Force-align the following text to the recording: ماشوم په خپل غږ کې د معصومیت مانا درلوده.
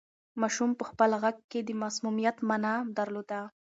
ماشوم 0.41 0.71
په 0.79 0.83
خپل 0.89 1.09
غږ 1.23 1.37
کې 1.51 1.59
د 1.63 1.69
معصومیت 1.81 2.37
مانا 2.47 2.73
درلوده. 2.97 3.41